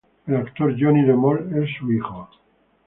El 0.25 0.35
actor 0.35 0.75
Johnny 0.79 1.03
de 1.05 1.13
Mol 1.13 1.51
es 1.63 1.69
su 1.77 1.91
hijo. 1.91 2.27